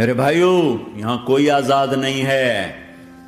میرے 0.00 0.14
بھائیو، 0.14 0.76
یہاں 0.94 1.18
کوئی 1.26 1.50
آزاد 1.50 1.88
نہیں 1.96 2.24
ہے۔ 2.26 2.72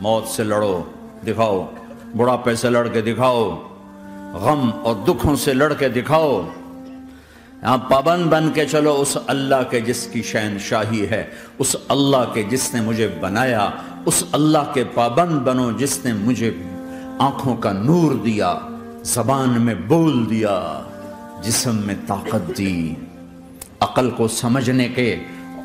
موت 0.00 0.28
سے 0.28 0.44
لڑو، 0.44 0.82
دکھاؤ۔ 1.26 1.70
بڑھاپے 2.16 2.54
سے 2.54 2.70
لڑ 2.70 2.88
کے 2.88 3.00
دکھاؤ۔ 3.00 3.68
غم 4.34 4.70
اور 4.84 4.94
دکھوں 5.08 5.36
سے 5.36 5.54
لڑ 5.54 5.72
کے 5.74 5.88
دکھاؤ۔ 5.88 6.48
یہاں 7.62 7.78
پابند 7.78 8.26
بن 8.26 8.50
کے 8.54 8.66
چلو۔ 8.66 8.94
اس 9.00 9.16
اللہ 9.26 9.70
کے 9.70 9.80
جس 9.80 10.08
کی 10.12 10.22
شہن 10.22 10.56
شاہی 10.60 11.06
ہے، 11.10 11.30
اس 11.58 11.76
اللہ 11.88 12.34
کے 12.34 12.42
جس 12.42 12.74
نے 12.74 12.80
مجھے 12.80 13.08
بنایا، 13.20 13.70
اس 14.06 14.24
اللہ 14.32 14.72
کے 14.74 14.84
پابند 14.94 15.38
بنو 15.40 15.72
جس 15.72 16.04
نے 16.04 16.12
مجھے 16.12 16.50
آنکھوں 17.18 17.56
کا 17.56 17.72
نور 17.72 18.14
دیا، 18.14 18.58
زبان 19.02 19.62
میں 19.62 19.74
بول 19.74 20.30
دیا، 20.30 20.80
جسم 21.42 21.76
میں 21.76 21.94
طاقت 22.06 22.58
دی۔ 22.58 22.94
عقل 23.80 24.10
کو 24.10 24.28
سمجھنے 24.28 24.88
کے 24.88 25.16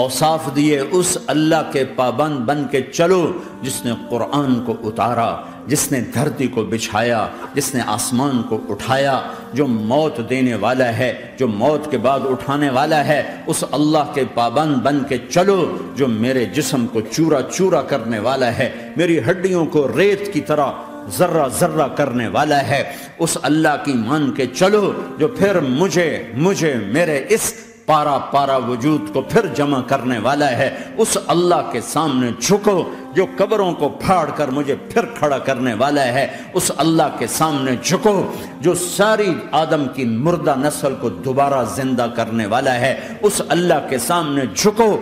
اوصاف 0.00 0.56
دیے، 0.56 0.80
اس 0.90 1.18
اللہ 1.26 1.70
کے 1.72 1.84
پابند 1.84 2.36
بن 2.36 2.64
کے 2.70 2.80
چلو 2.82 3.32
جس 3.62 3.84
نے 3.84 3.92
قرآن 4.10 4.64
کو 4.64 4.74
اتارا، 4.84 5.36
جس 5.66 5.92
نے 5.92 6.00
دھرتی 6.00 6.46
کو 6.46 6.64
بچھایا، 6.64 7.26
جس 7.54 7.74
نے 7.74 7.80
آسمان 7.86 8.42
کو 8.48 8.58
اٹھایا۔ 8.68 9.20
جو 9.52 9.66
موت 9.66 10.30
دینے 10.30 10.54
والا 10.54 10.96
ہے، 10.96 11.12
جو 11.38 11.48
موت 11.48 11.90
کے 11.90 11.98
بعد 11.98 12.20
اٹھانے 12.24 12.70
والا 12.70 13.06
ہے، 13.06 13.22
اس 13.46 13.64
اللہ 13.72 14.12
کے 14.14 14.24
پابند 14.34 14.74
بن 14.74 15.02
کے 15.08 15.18
چلو 15.30 15.76
جو 15.94 16.08
میرے 16.08 16.44
جسم 16.44 16.86
کو 16.86 17.00
چورا 17.00 17.40
چورا 17.42 17.82
کرنے 17.82 18.18
والا 18.18 18.58
ہے، 18.58 18.70
میری 18.96 19.18
ہڈیوں 19.18 19.66
کو 19.66 19.88
ریت 19.96 20.32
کی 20.32 20.40
طرح 20.40 20.70
ذرہ 21.18 21.48
ذرہ 21.48 21.88
کرنے 21.88 22.28
والا 22.28 22.66
ہے۔ 22.68 22.82
اس 23.18 23.38
اللہ 23.42 23.82
کی 23.84 23.92
مان 23.92 24.32
کے 24.32 24.46
چلو 24.46 24.92
جو 25.18 25.28
پھر 25.28 25.60
مجھے 25.60 26.22
مجھے 26.34 26.74
میرے 26.74 27.24
اس 27.28 27.52
پارا 27.90 28.18
پارا 28.18 28.56
وجود 28.56 29.12
کو 29.12 29.20
پھر 29.20 29.46
جمع 29.46 29.80
کرنے 29.80 30.18
والا 30.18 30.50
ہے۔ 30.50 30.76
اس 30.96 31.16
اللہ 31.26 31.70
کے 31.72 31.80
سامنے 31.80 32.30
جھکو 32.40 32.90
جو 33.14 33.26
قبروں 33.36 33.72
کو 33.72 33.88
پھاڑ 33.88 34.30
کر 34.36 34.48
مجھے 34.48 34.74
پھر 34.74 35.04
کھڑا 35.04 35.38
کرنے 35.38 35.74
والا 35.74 36.04
ہے۔ 36.04 36.26
اس 36.54 36.70
اللہ 36.76 37.16
کے 37.18 37.26
سامنے 37.26 37.76
جھکو 37.82 38.32
جو 38.60 38.74
ساری 38.74 39.34
آدم 39.52 39.86
کی 39.94 40.04
مردہ 40.04 40.54
نسل 40.58 40.94
کو 41.00 41.08
دوبارہ 41.08 41.64
زندہ 41.74 42.06
کرنے 42.16 42.46
والا 42.46 42.74
ہے۔ 42.74 43.00
اس 43.22 43.42
اللہ 43.48 43.88
کے 43.88 43.98
سامنے 43.98 44.42
جھکو 44.54 44.98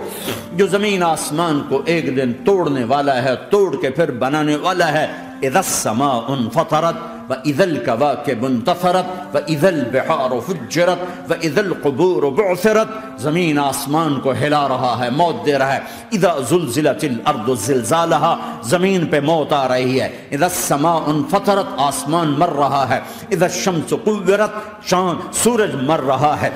جو 0.52 0.66
زمین 0.66 1.02
آسمان 1.02 1.62
کو 1.68 1.82
ایک 1.84 2.16
دن 2.16 2.32
توڑنے 2.44 2.84
والا 2.84 3.22
ہے، 3.22 3.34
توڑ 3.50 3.76
کے 3.80 3.90
پھر 3.90 4.10
بنانے 4.10 4.56
والا 4.56 4.92
ہے۔ 4.92 5.06
اذا 5.42 5.58
السماء 5.58 6.18
انفطرت 6.28 7.17
واذا 7.28 7.64
الكواكب 7.64 8.44
انتثرت 8.44 9.34
واذا 9.34 9.68
البحار 9.68 10.30
فجرت 10.46 11.30
واذا 11.30 11.60
القبور 11.60 12.22
بعثرت 12.22 13.20
زمین 13.20 13.58
آسمان 13.58 14.20
کو 14.20 14.32
ہلا 14.32 14.68
رہا 14.68 14.96
ہے، 15.04 15.10
موت 15.10 15.46
دے 15.46 15.58
رہا 15.58 15.74
ہے۔ 15.74 15.78
اذا 16.12 16.34
زلزلت 16.48 17.04
الارض 17.04 17.60
زلزالها 17.60 18.36
زمین 18.62 19.06
پہ 19.06 19.20
موت 19.20 19.52
آ 19.52 19.68
رہی 19.68 20.00
ہے۔ 20.00 20.28
اذا 20.32 20.46
السماء 20.46 20.98
انفطرت 21.06 21.66
آسمان 21.76 22.34
مر 22.38 22.48
رہا 22.48 22.86
ہے۔ 22.88 23.00
اذا 23.30 23.46
الشمس 23.46 23.90
قورت 23.90 24.86
چاند 24.88 25.34
سورج 25.34 25.74
مر 25.74 26.00
رہا 26.00 26.36
ہے۔ 26.42 26.50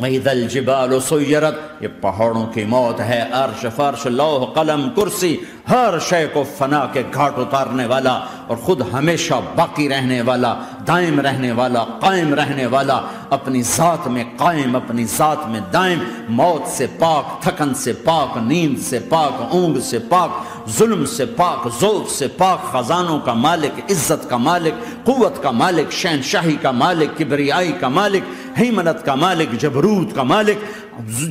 وَإِذَا 0.00 0.30
الْجِبَالُ 0.30 0.98
سُيِّرَتْ، 1.08 1.82
یہ 1.82 1.88
پہاڑوں 2.00 2.46
کی 2.54 2.64
موت 2.64 3.00
ہے، 3.00 3.20
عرش 3.32 3.66
فرش، 3.76 4.06
لوح، 4.06 4.44
قلم، 4.54 4.88
کرسی، 4.96 5.36
ہر 5.70 5.98
شے 6.08 6.26
کو 6.32 6.44
فنا 6.58 6.84
کے 6.92 7.02
گھاٹ 7.14 7.38
اتارنے 7.38 7.86
والا 7.86 8.12
اور 8.46 8.56
خود 8.56 8.80
ہمیشہ 8.92 9.34
باقی 9.56 9.88
رہنے 9.88 10.20
والا، 10.22 10.54
دائم 10.86 11.20
رہنے 11.20 11.52
والا، 11.52 11.84
قائم 12.00 12.34
رہنے 12.34 12.66
والا، 12.66 13.00
اپنی 13.30 13.62
ذات 13.62 14.06
میں 14.08 14.24
قائم، 14.36 14.76
اپنی 14.76 15.04
ذات 15.04 15.46
میں 15.48 15.60
دائم، 15.72 15.98
موت 16.28 16.68
سے 16.68 16.86
پاک، 16.98 17.42
تھکن 17.42 17.74
سے 17.74 17.92
پاک، 17.92 18.36
نیند 18.36 18.78
سے 18.78 18.98
پاک، 19.08 19.42
اونگ 19.50 19.80
سے 19.80 19.98
پاک، 19.98 20.30
ظلم 20.70 21.04
سے 21.06 21.26
پاک، 21.26 21.68
ذوق 21.80 22.10
سے 22.10 22.28
پاک، 22.28 22.72
خزانوں 22.72 23.18
کا 23.18 23.34
مالک، 23.34 23.80
عزت 23.90 24.28
کا 24.30 24.36
مالک، 24.36 25.06
قوت 25.06 25.42
کا 25.42 25.50
مالک، 25.50 25.92
شہنشاہی 25.92 26.56
کا 26.62 26.70
مالک، 26.70 27.18
کبریائی 27.18 27.72
کا 27.80 27.88
مالک 27.88 28.22
حیمنت 28.58 29.04
کا 29.04 29.14
مالک 29.14 29.60
جبروت 29.60 30.14
کا 30.14 30.22
مالک 30.22 30.64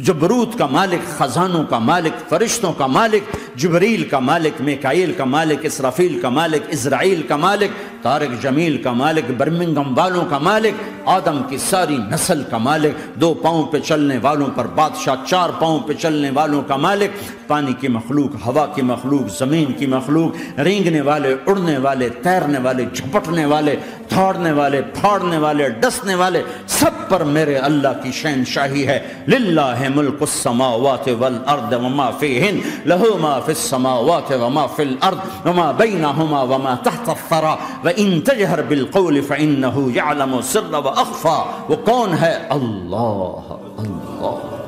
جبروت 0.04 0.58
کا 0.58 0.66
مالک 0.66 1.08
خزانوں 1.18 1.64
کا 1.64 1.80
مالک 1.80 2.30
فرشتوں 2.30 2.74
کا 2.74 2.88
مالک 2.88 3.36
جبریل 3.56 4.04
کا 4.04 4.20
مالک 4.20 4.62
میکائیل 4.62 5.14
کا 5.18 5.26
مالک 5.26 5.66
اسرافیل 5.66 6.20
کا 6.20 6.30
مالک 6.30 6.70
اسرائیل 6.70 7.22
کا 7.22 7.36
مالک 7.36 8.04
طارق 8.04 8.42
جمیل 8.44 8.78
کا 8.78 8.92
مالک 8.92 9.32
برمنگم 9.38 9.98
والوں 9.98 10.26
کا 10.30 10.38
مالک 10.38 10.82
آدم 11.06 11.42
کی 11.50 11.58
ساری 11.58 11.98
نسل 12.10 12.44
کا 12.50 12.58
مالک 12.58 13.22
دو 13.22 13.34
پاؤں 13.34 13.64
پہ 13.64 13.80
چلنے 13.80 14.18
والوں 14.22 14.48
پر 14.56 14.68
بادشاہ 14.76 15.16
چار 15.26 15.50
پاؤں 15.60 15.80
پہ 15.80 15.94
چلنے 15.94 16.30
والوں 16.34 16.62
کا 16.68 16.76
مالک 16.78 17.39
پانی 17.50 17.74
کی 17.80 17.88
مخلوق، 17.88 18.48
ہوا 18.48 18.66
کی 18.66 18.82
مخلوق، 18.82 19.38
زمین 19.38 19.72
کی 19.74 19.86
مخلوق، 19.86 20.60
رینگنے 20.60 21.02
والے، 21.02 21.36
اڑنے 21.48 21.78
والے، 21.78 22.10
تیرنے 22.10 22.60
والے، 22.60 22.86
جھپٹنے 22.94 23.46
والے، 23.46 23.76
دھاڑنے 24.10 24.52
والے، 24.52 24.82
پھاڑنے 24.94 25.38
والے، 25.38 25.70
ڈسنے 25.70 26.16
والے، 26.16 26.42
سب 26.68 27.10
پر 27.10 27.24
میرے 27.24 27.56
اللہ 27.56 28.02
کی 28.04 28.12
شہن 28.12 28.44
شاہی 28.46 28.88
ہے۔ 28.88 29.00
للہ 29.28 29.90
ملک 29.96 30.22
السماوات 30.22 31.10
والارض 31.20 31.74
وما 31.74 32.10
فیہن، 32.20 32.60
لہو 32.86 33.18
ما 33.18 33.40
فی 33.40 33.52
السماوات 33.52 34.32
وما 34.32 34.66
فی 34.66 34.84
الارض 34.84 35.48
وما 35.48 35.72
بینہما 35.72 36.42
وما 36.42 36.76
تحت 36.84 37.10
الثرى 37.10 37.56
وَإِن 37.84 38.22
تَجْهَرْ 38.22 38.64
بِالْقَوْلِ 38.68 39.24
فَإِنَّهُ 39.28 39.96
يَعْلَمُ 39.96 40.42
سِرَّ 40.44 40.76
وَأَخْفَى 40.86 41.40
وہ 41.70 41.76
کون 41.86 42.16
ہے؟ 42.22 42.34
اللہ 42.50 43.54
اللہ۔ 43.78 44.59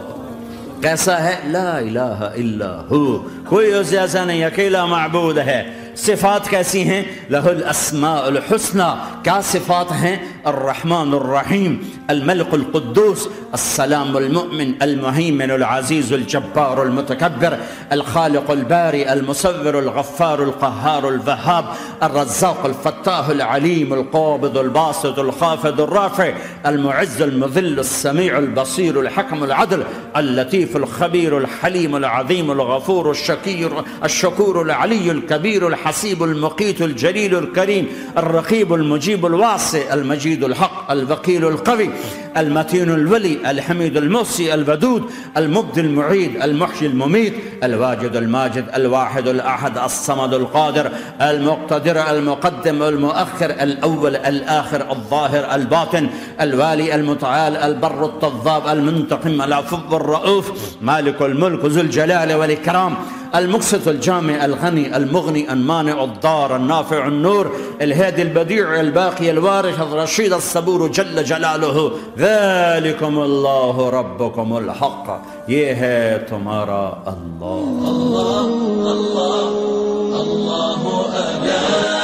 کیسا 0.82 1.24
ہے؟ 1.24 1.36
لا 1.46 1.78
الہ 1.78 2.30
الا 2.36 2.82
ہو۔ 2.92 3.28
کوئی 3.46 3.74
اس 3.74 3.92
جیسا 3.92 4.26
نہیں، 4.26 4.44
اکیلا 4.44 4.86
معبود 4.86 5.38
ہے۔ 5.38 5.74
صفات 5.96 6.50
کیسی 6.50 6.84
ہیں؟ 6.84 7.04
لہ 7.30 7.38
الاسماء 7.38 8.22
الحسنہ 8.22 9.06
کیا 9.24 9.42
صفات 9.44 9.92
ہیں؟ 9.92 10.16
الرحمن 10.48 11.14
الرحیم 11.14 11.80
الملک 12.10 12.54
القدوس، 12.54 13.30
السلام 13.54 14.18
المؤمن، 14.18 14.84
المهيمن 14.84 15.52
العزيز، 15.52 16.14
الجبار 16.14 16.84
المتكبر، 16.84 17.58
الخالق 17.92 18.52
الباري، 18.52 19.14
المصور 19.14 19.80
الغفار 19.80 20.44
القهار 20.44 21.10
الوهاب، 21.10 21.66
الرزاق 22.04 22.66
الفتاح 22.66 23.28
العليم، 23.30 23.94
القابض 23.94 24.58
الباسط 24.58 25.20
الخافض 25.20 25.82
الرافع، 25.82 26.34
المعز 26.66 27.22
المذل 27.22 27.80
السميع 27.80 28.38
البصير 28.38 29.00
الحكم 29.00 29.44
العدل، 29.44 29.84
اللطيف 30.18 30.78
الخبير 30.78 31.38
الحليم 31.38 31.96
العظيم 31.96 32.52
الغفور 32.52 33.12
الشكير، 33.12 33.72
الشكور 34.04 34.62
العلي 34.62 35.12
الكبير 35.12 35.68
الحسيب 35.68 36.24
المقيت 36.24 36.82
الجليل 36.82 37.38
الكريم، 37.38 37.88
الرقيب 38.18 38.74
المجيب 38.74 39.26
الواسع 39.26 39.94
المجيد 39.94 40.31
الحق، 40.40 40.92
الوكيل 40.92 41.46
القوي، 41.46 41.90
المتين 42.38 42.90
الولي، 42.90 43.52
الحميد 43.52 43.98
الموصي 43.98 44.54
الودود، 44.54 45.04
المبدي 45.38 45.82
المعيد، 45.82 46.42
المحيي 46.44 46.88
المميت، 46.88 47.34
الواجد 47.64 48.16
الماجد، 48.16 48.66
الواحد 48.76 49.28
الأحد، 49.28 49.78
الصمد 49.78 50.34
القادر، 50.34 50.92
المقتدر، 51.22 52.10
المقدم، 52.10 52.84
المؤخر، 52.84 53.50
الأول، 53.50 54.16
الآخر، 54.16 54.92
الظاهر، 54.92 55.56
الباطن، 55.56 56.10
الوالي، 56.42 56.96
المتعال، 56.96 57.58
البر 57.58 58.06
التضاب، 58.06 58.68
المنتقم، 58.68 59.42
العفو 59.42 59.96
الرؤوف، 59.98 60.52
مالك 60.82 61.22
الملك، 61.22 61.66
ذو 61.66 61.82
الجلال 61.82 62.34
والإكرام. 62.34 62.96
المقسط 63.36 63.88
الجامع 63.88 64.46
الغني 64.46 64.98
المغني 64.98 65.54
المانع 65.54 66.04
الضار 66.04 66.56
النافع 66.56 67.08
النور 67.08 67.52
الهادي 67.82 68.22
البديع 68.22 68.80
الباقي 68.80 69.32
الوارث 69.32 69.82
الرشيد 69.82 70.34
الصبور 70.34 70.88
جل 70.88 71.24
جلاله 71.24 71.92
ذلكم 72.18 73.20
الله 73.20 73.90
ربكم 73.90 74.58
الحق 74.58 75.10
یہ 75.48 75.74
ہے 75.76 76.18
تمہارا 76.30 76.84
اللہ 77.06 77.88
الله 77.94 78.92
الله 78.92 79.48
الله 80.22 81.02
ألا 81.14 82.01